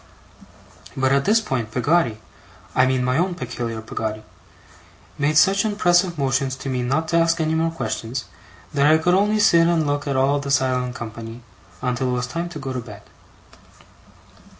[0.97, 2.19] But at this point Peggotty
[2.73, 4.23] I mean my own peculiar Peggotty
[5.19, 8.25] made such impressive motions to me not to ask any more questions,
[8.73, 11.43] that I could only sit and look at all the silent company,
[11.83, 13.03] until it was time to go to bed.